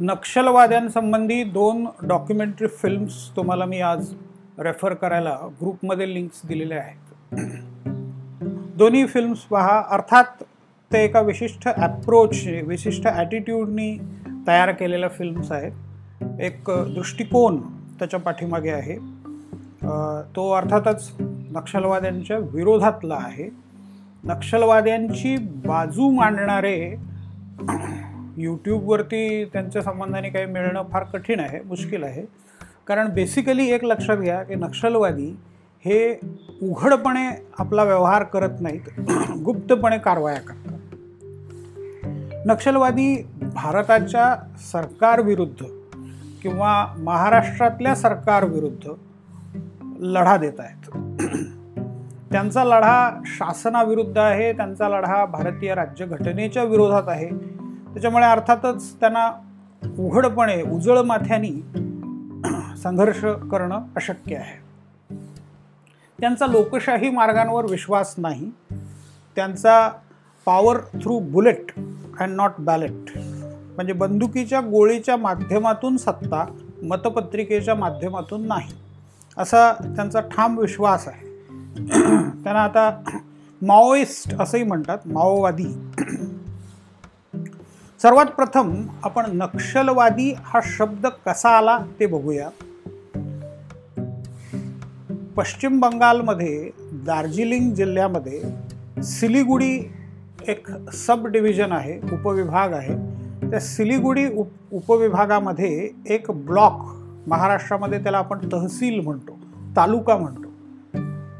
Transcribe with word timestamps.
नक्षलवाद्यांसंबंधी 0.00 1.42
दोन 1.42 1.86
documentary 2.02 2.66
films 2.68 3.14
तुम्हाला 3.36 3.64
मी 3.64 3.80
आज 3.80 4.12
रेफर 4.58 4.94
करायला 4.94 5.36
ग्रुपमध्ये 5.60 6.12
लिंक्स 6.14 6.40
दिलेले 6.46 6.74
आहेत. 6.74 7.34
दोन्ही 8.76 9.06
फिल्म्स 9.06 9.38
पहा. 9.40 9.82
अर्थात 9.90 10.42
ते 10.92 11.04
एका 11.04 11.20
विशिष्ट 11.20 11.68
ॲप्रोच 11.68 12.46
विशिष्ट 12.66 13.06
ॲटिट्यूडनी 13.06 13.96
तयार 14.48 14.72
केलेल्या 14.72 15.08
फिल्म्स 15.08 15.52
आहेत. 15.52 15.72
एक 16.40 16.70
दृष्टिकोन 16.94 17.60
त्याच्या 17.98 18.20
पाठीमागे 18.20 18.70
आहे. 18.70 18.98
तो 20.36 20.50
अर्थातच 20.52 21.10
नक्षलवाद्यांच्या 21.20 22.38
विरोधातला 22.38 23.14
आहे. 23.14 23.48
नक्षलवाद्यांची 24.24 25.36
बाजू 25.66 26.10
मांडणारे 26.10 26.94
यूट्यूबवरती 28.36 29.44
त्यांच्या 29.44 29.82
संबंधाने 29.82 30.28
काही 30.28 30.46
मिळणं 30.46 30.82
फार 30.92 31.04
कठीण 31.04 31.40
आहे 31.40 31.60
मुश्किल 31.60 32.02
आहे. 32.02 32.22
कारण 32.86 33.08
बेसिकली 33.08 33.70
एक 33.70 33.84
लक्षात 33.84 34.16
घ्या 34.16 34.42
की 34.42 34.54
नक्षलवादी 34.54 35.36
हे 35.84 36.20
उघडपणे 36.62 37.46
आपला 37.58 37.84
व्यवहार 37.84 38.22
करत 38.22 38.60
नाहीत 38.60 39.00
गुप्तपणे 39.44 39.98
कारवाया 39.98 40.40
करतात. 40.40 40.78
नक्षलवादी 42.46 43.28
भारताच्या 43.54 44.36
सरकारविरुद्ध 44.72 45.64
किंवा 46.42 46.94
महाराष्ट्रातल्या 46.98 47.94
सरकारविरुद्ध 47.94 48.90
लढा 50.00 50.36
देत 50.36 50.52
आहेत. 50.58 50.90
त्यांचा 52.32 52.64
लढा 52.64 53.22
शासनाविरुद्ध 53.26 54.18
आहे 54.18 54.52
त्यांचा 54.52 54.88
लढा 54.88 55.24
भारतीय 55.24 55.74
राज्यघटनेच्या 55.74 56.64
विरोधात 56.64 57.02
आहे. 57.06 57.55
त्याच्यामुळे 57.96 58.24
अर्थातच 58.24 59.00
त्यांना 59.00 59.30
उघडपणे 59.98 60.62
उजळ 60.62 60.98
माथ्यानी 60.98 61.52
संघर्ष 62.82 63.24
करणं 63.24 63.80
अशक्य 63.96 64.36
आहे. 64.36 64.66
त्यांचा 66.20 66.46
लोकशाही 66.46 67.10
मार्गांवर 67.10 67.64
विश्वास 67.70 68.14
नाही. 68.18 68.50
त्यांचा 69.36 69.90
power 70.46 70.76
through 70.80 71.18
bullet 71.18 71.64
and 72.20 72.36
not 72.36 72.50
ballot 72.58 73.18
म्हणजे 73.76 73.92
बंदुकीच्या 73.92 74.60
गोळीच्या 74.60 75.16
माध्यमातून 75.16 75.96
सत्ता 75.96 76.44
मतपत्रिकेच्या 76.82 77.74
माध्यमातून 77.74 78.46
नाही. 78.46 78.72
असा 79.38 79.72
त्यांचा 79.72 80.20
ठाम 80.20 80.58
विश्वास 80.58 81.08
आहे. 81.08 81.26
त्यांना 82.42 82.62
आता 82.62 83.02
माओइस्ट 83.62 84.40
असंही 84.40 84.64
म्हणतात 84.64 84.98
माओवादी. 85.06 85.90
सर्वात 88.02 88.26
प्रथम 88.26 88.86
आपण 89.02 89.24
नक्षलवादी 89.32 90.34
हा 90.44 90.60
शब्द 90.64 91.06
कसा 91.06 91.48
आला 91.48 91.78
ते 92.00 92.06
बघूया. 92.06 92.48
पश्चिम 95.36 95.80
बंगालमध्ये 95.80 96.70
दार्जिलिंग 96.78 97.74
जिल्ह्यामध्ये 97.74 98.42
सिलिगुडी 99.02 99.92
एक 100.48 100.68
सब 100.92 101.26
डिव्हिजन 101.26 101.72
आहे 101.72 101.98
उपविभाग 102.12 102.72
आहे. 102.72 102.96
त्या 103.50 103.60
सिलिगुडी 103.60 104.26
उप 104.26 104.48
उपविभागामध्ये 104.72 105.90
एक 106.06 106.30
ब्लॉक 106.30 106.84
महाराष्ट्रामध्ये 107.26 108.02
त्याला 108.02 108.18
आपण 108.18 108.38
तहसील 108.52 109.00
म्हणतो 109.00 109.38
तालुका 109.76 110.16
म्हणतो. 110.16 110.48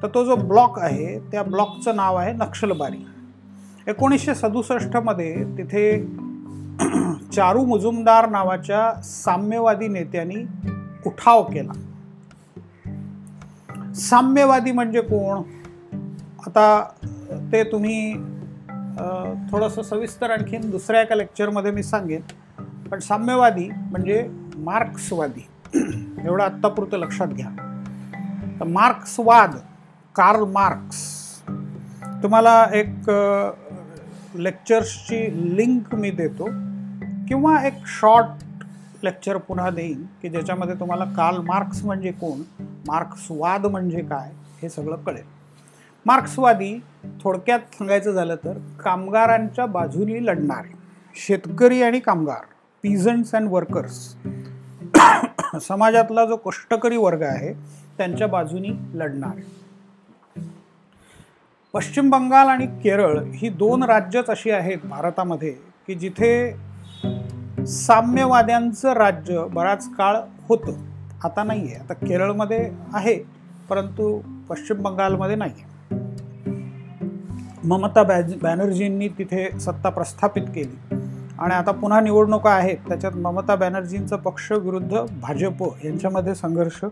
तर 0.02 0.08
तो 0.14 0.24
जो 0.24 0.36
ब्लॉक 0.36 0.78
आहे 0.78 1.18
त्या 1.18 1.42
ब्लॉकचं 1.42 1.96
नाव 1.96 2.16
आहे 2.16 2.32
नक्षलबारी. 2.32 3.06
एकोणीसशे 3.86 4.34
सदुसष्टमध्ये 4.34 5.44
तिथे 5.58 6.06
चारू 7.32 7.64
मुजुमदार 7.64 8.28
नावाच्या 8.28 9.02
साम्यवादी 9.02 9.88
नेत्यांनी 9.88 10.46
उठाव 11.06 11.42
केला. 11.42 11.72
साम्यवादी 13.94 14.72
म्हणजे 14.72 15.00
कोण? 15.00 15.42
आता 16.46 16.88
ते 17.52 17.64
तुम्ही 17.72 18.14
थोडंसं 19.50 19.82
सविस्तर 19.82 20.30
आणखीन 20.30 20.70
दुसऱ्या 20.70 21.02
एका 21.02 21.14
लेक्चरमध्ये 21.14 21.70
मी 21.70 21.82
सांगेन. 21.82 22.22
पण 22.90 22.98
साम्यवादी 22.98 23.68
म्हणजे 23.68 24.30
मार्क्सवादी. 24.56 25.46
एवढं 26.24 26.44
आत्तापुरतं 26.44 26.96
लक्षात 26.96 27.26
घ्या. 27.26 27.48
तर 28.60 28.64
मार्क्सवाद 28.64 29.54
कार्ल 30.14 30.44
मार्क्स. 30.44 31.16
तुम्हाला 32.22 32.66
एक 32.74 33.10
लेक्चर्सची 34.34 35.56
लिंक 35.56 35.94
मी 35.94 36.10
देतो. 36.10 36.44
किंवा 37.28 37.66
एक 37.66 37.86
शॉर्ट 37.86 38.64
लेक्चर 39.04 39.36
पुन्हा 39.36 39.70
देईन 39.70 40.02
की 40.22 40.28
ज्याच्यामध्ये 40.28 40.74
तुम्हाला 40.74 41.04
काल 41.04 41.36
मार्क्स 41.36 41.84
म्हणजे 41.84 42.12
कोण 42.12 42.42
मार्क्सवाद 42.88 43.66
म्हणजे 43.66 44.00
काय 44.00 44.30
हे 44.62 44.68
सगळं 44.68 44.96
कळेल. 44.96 45.24
मार्क्सवादी 46.06 46.82
थोडक्यात 47.22 47.58
सांगायचं 47.58 48.12
झालं 48.12 48.34
तर 48.34 48.58
कामगारांच्या 48.84 49.66
बाजूनी 49.66 50.26
लढणारे 50.26 50.74
शेतकरी 51.14 51.82
आणि 51.82 52.00
कामगार 52.00 52.44
पीझंट्स 52.82 53.34
अँड 53.34 53.48
वर्कर्स 53.50 54.14
समाजातला 55.62 56.24
जो 56.24 56.36
कष्टकरी 56.36 56.96
वर्ग 56.96 57.22
आहे 57.22 57.52
त्यांच्या 57.98 58.26
बाजूनी 58.26 58.70
लढणारे. 58.94 59.65
पश्चिम 61.76 62.10
बंगाल 62.10 62.48
आणि 62.48 62.66
केरळ 62.66 63.18
ही 63.34 63.48
दोन 63.48 63.82
राज्यच 63.82 64.28
अशी 64.30 64.50
आहेत 64.50 64.78
भारतामध्ये 64.84 65.50
की 65.86 65.94
जिथे 65.94 66.54
साम्यवाद्यांचं 67.66 68.92
राज्य 68.92 69.44
बराच 69.52 69.88
काळ 69.88 70.16
होतं. 70.48 70.72
आता 71.24 71.42
नाही 71.44 71.60
आहे 71.60 71.74
आता 71.74 71.94
केरळमध्ये 71.94 72.70
आहे 72.94 73.16
परंतु 73.68 74.20
पश्चिम 74.48 74.82
बंगालमध्ये 74.82 75.36
नाही 75.36 75.64
ममता 77.64 78.02
बॅज 78.02 78.34
बॅनर्जींनी 78.42 79.08
तिथे 79.08 79.48
सत्ता 79.60 79.88
प्रस्थापित 79.88 80.42
केली. 80.42 80.94
आणि 81.38 81.54
आता 81.54 81.72
पुन्हा 81.72 82.00
निवडणुका 82.00 82.50
आहेत. 82.50 82.78
त्याच्यात 82.88 83.16
ममता 83.16 83.54
बॅनर्जींचा 83.54 84.16
पक्ष 84.16 84.52
विरुद्ध 84.52 84.96
भाजप 85.22 85.62
यांच्यामध्ये 85.84 86.34
संघर्ष 86.34 86.84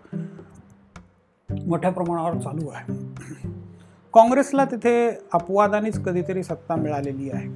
मोठ्या 1.49 1.91
प्रमाणावर 1.91 2.39
चालू 2.39 2.69
आहे. 2.69 3.15
काँग्रेसला 4.15 4.65
तिथे 4.65 5.11
अपवादानेच 5.33 6.05
कधीतरी 6.05 6.43
सत्ता 6.43 6.77
मिळालेली 6.77 7.31
आहे. 7.31 7.49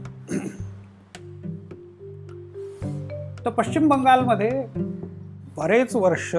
तर 3.45 3.51
पश्चिम 3.51 3.89
बंगालमध्ये 3.89 4.67
बरेच 5.57 5.97
वर्ष 5.97 6.37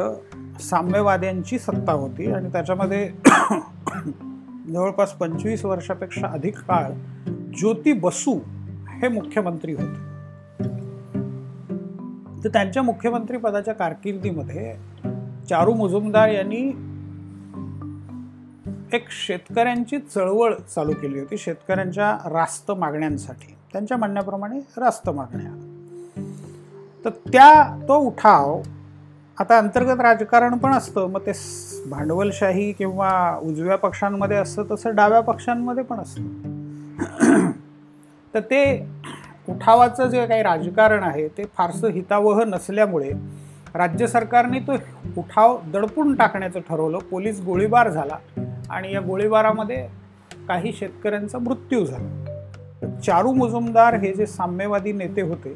साम्यवाद्यांची 0.62 1.60
सत्ता 1.60 1.92
होती 1.92 2.32
आणि 2.32 2.52
त्याच्यामध्ये 2.52 3.12
जवळपास 4.74 5.12
पंचवीस 5.12 5.66
वर्षापेक्षा 5.66 6.28
अधिक 6.28 6.60
काळ 6.60 6.92
ज्योती 7.58 7.94
बसू 7.94 8.40
हे 8.90 9.08
मुख्यमंत्री 9.08 9.74
होते. 9.74 10.10
तर 12.44 12.50
त्यांच्या 12.50 12.84
मुख्यमंत्री 12.84 13.38
पदाच्या 13.38 13.74
कारकिर्दीमध्ये 13.74 14.76
चारू 15.50 15.74
मुजुमदार 15.74 16.28
यांनी 16.28 16.89
एक 18.94 19.10
शेतकऱ्यांची 19.12 19.98
चळवळ 19.98 20.54
चालू 20.76 20.94
केली 20.94 21.20
होती 21.20 21.38
शेतकऱ्यांच्या 21.38 22.18
रास्त 22.26 22.72
मागण्यांसाठी. 22.72 23.56
त्यांच्या 23.72 23.98
म्हणण्याप्रमाणे 23.98 24.60
रास्त 24.78 25.10
मागण्या. 25.10 25.52
तर 27.06 27.10
त्या 27.10 27.78
तो 27.88 27.98
उठाव 27.98 28.62
आता 29.40 29.58
अंतर्गत 29.58 30.02
राजकारण 30.02 30.58
पण 30.58 30.74
असतं 30.74 31.08
मग 31.08 31.20
ते 31.26 31.32
भांडवलशाही 31.90 32.72
किंवा 32.72 33.40
उजव्या 33.44 33.76
पक्षांमध्ये 33.76 34.38
असतं 34.38 34.64
तसं 34.72 34.96
डाव्या 34.96 35.22
पक्षांमध्ये 35.22 35.84
पण 35.84 36.00
असतं. 36.00 36.22
तर 38.34 38.40
ते 38.40 38.88
उठावाचं 39.50 40.08
जे 40.08 40.28
काही 40.28 40.44
राजकारण 40.44 41.04
आहे 41.04 41.28
ते 41.28 41.44
फारसं 41.58 41.88
हितावह 41.88 42.44
नसल्यामुळे 42.44 43.12
राज्य 43.76 44.08
सरकारने 44.08 44.60
तो 44.60 44.74
उठाव 45.18 45.58
दडपून 45.74 46.16
टाकण्याचं 46.16 46.60
ठरवलं 46.60 46.98
पोलीस 46.98 47.42
गोळीबार 47.42 47.90
झाला. 47.90 48.18
आणि 48.72 48.94
या 48.94 49.02
गोळीबारामध्ये 49.02 49.88
काही 50.48 50.74
शेतकऱ्यांचा 50.74 51.38
मृत्यू 51.38 51.86
झाला. 51.86 53.00
चारू 53.06 53.34
मुजुमदार 53.34 53.94
हे 53.94 54.14
जे 54.14 54.26
साम्यवादी 54.26 54.92
नेते 54.92 55.22
होते 55.22 55.54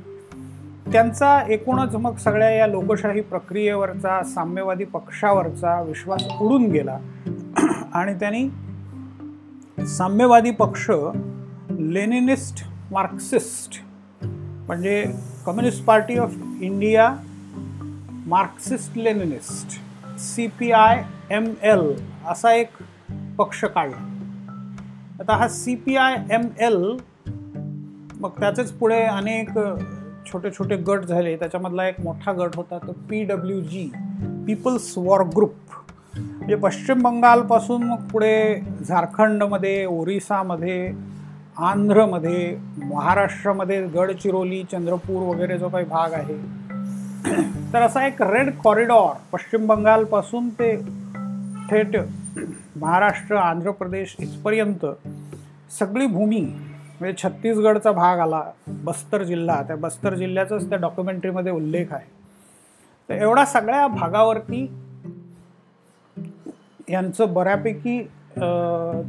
त्यांचा 0.92 1.40
एकूणच 1.50 1.96
मग 1.96 2.16
सगळ्या 2.16 2.50
या 2.50 2.68
लोकशाही 2.68 3.22
प्रक्रियेवरचा 3.22 4.24
साम्यवादी 4.24 4.84
पक्षावरचा 4.84 5.82
विश्वास 5.82 6.24
उडून 6.42 6.66
गेला. 6.66 6.98
आणि 7.94 8.14
त्यांनी 8.14 8.50
साम्यवादी 9.86 10.52
पक्ष 10.52 10.90
लेनिनिस्ट 11.80 12.64
मार्क्सिस्ट 12.92 13.82
म्हणजे 14.68 15.06
Communist 15.46 15.86
Party 15.86 16.18
of 16.18 16.36
India 16.62 17.16
Marxist 18.28 18.98
Leninist 18.98 19.80
C 20.20 20.48
P 20.48 20.72
I 20.72 21.04
M 21.32 21.44
L 21.62 21.94
असा 22.28 22.54
एक 22.54 22.68
पक्ष 23.44 23.64
काढला. 23.66 24.10
आता 25.20 25.36
हा 25.38 25.48
C 25.48 25.76
P 25.76 25.96
I 25.98 26.16
M 26.32 26.48
L 26.60 26.98
मग 28.20 28.30
त्याचेच 28.40 28.72
पुढे 28.72 29.02
अनेक 29.02 29.50
छोटे 30.28 30.52
छोटे 30.52 30.76
गट 30.78 31.06
झाले. 31.06 31.36
त्याच्यामधला 31.36 31.88
एक 31.88 32.00
मोठा 32.02 32.32
गट 32.34 32.56
होता 32.56 32.78
तो 32.78 32.92
P 33.10 33.24
W 33.24 33.60
G 33.62 33.90
People's 34.48 34.94
War 34.98 35.24
Group 35.36 35.54
म्हणजे 36.18 36.56
पश्चिम 36.56 37.02
बंगालपासून 37.02 37.84
मग 37.84 38.08
पुढे 38.08 38.36
झारखंडमध्ये 38.88 39.86
ओरिसामध्ये 39.86 40.92
आंध्रमध्ये 41.58 42.58
महाराष्ट्रामध्ये 42.84 43.82
गडचिरोली 43.88 44.64
चंद्रपूर 44.72 45.22
वगैरे 45.24 45.58
जो 45.58 45.70
काही 45.70 45.86
भाग 45.86 46.14
आहे. 46.14 46.38
तर 47.74 47.82
असा 47.82 48.06
एक 48.08 48.22
रेड 48.22 48.54
कॉरिडॉर 48.64 49.16
पश्चिम 49.32 49.68
बंगालपासून 49.68 50.50
ते 50.50 50.76
थेट 51.72 51.98
महाराष्ट्र 52.76 53.36
आंध्र 53.36 53.72
प्रदेश 53.72 54.16
इथपर्यंत 54.20 54.86
सगळी 55.80 56.06
भूमी 56.08 56.40
म्हणजे 56.40 57.14
छत्तीसगडचा 57.24 57.92
भाग 57.92 58.20
आला 58.20 58.42
बस्तर 58.68 59.24
जिल्हा. 59.24 59.62
त्या 59.64 59.76
बस्तर 59.76 60.14
जिल्ह्याचाच 60.16 60.70
त्या 60.70 60.78
डॉक्युमेंटरीमध्ये 60.78 61.52
उल्लेख 61.52 61.86
आहे. 61.92 62.10
तर 63.10 63.22
एवढा 63.22 63.46
सगळ्या 63.46 63.88
भागावरती 63.88 64.66
यांचं 66.90 67.34
बऱ्यापैकी 67.34 68.02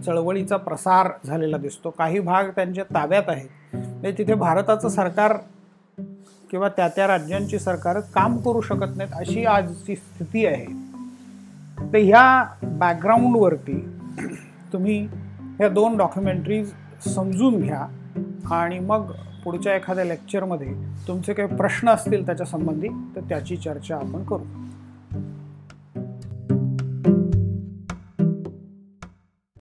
चळवळीचा 0.06 0.56
प्रसार 0.56 1.10
झालेला 1.24 1.56
दिसतो. 1.56 1.90
काही 1.90 2.20
भाग 2.20 2.48
त्यांच्या 2.56 2.84
ताब्यात 2.94 3.28
आहेत. 3.28 3.48
म्हणजे 3.74 4.12
तिथे 4.18 4.34
भारताचं 4.34 4.88
सरकार 4.88 5.36
किंवा 6.50 6.68
त्या 6.68 6.88
त्या 6.88 7.06
राज्यांची 7.06 7.58
सरकार 7.58 8.00
काम 8.14 8.36
करू 8.38 8.60
शकत 8.60 8.96
नाहीत 8.96 9.12
अशी 9.18 9.44
आजची 9.44 9.96
स्थिती 9.96 10.46
आहे. 10.46 10.66
तर 11.92 11.98
ह्या 11.98 12.44
बॅकग्राऊंडवरती 12.62 13.80
तुम्ही 14.72 14.98
ह्या 15.58 15.68
दोन 15.68 15.96
डॉक्युमेंटरीज 15.96 16.72
समजून 17.06 17.60
घ्या 17.60 17.86
आणि 18.54 18.78
मग 18.78 19.12
पुढच्या 19.44 19.74
एखाद्या 19.76 20.04
लेक्चरमध्ये 20.04 20.72
तुमचे 21.08 21.32
काही 21.32 21.56
प्रश्न 21.56 21.88
असतील 21.88 22.26
त्याच्या 22.26 22.46
संबंधी 22.46 22.88
तर 23.16 23.20
त्याची 23.20 23.56
चर्चा 23.56 23.96
आपण 23.96 24.24
करू. 24.24 24.44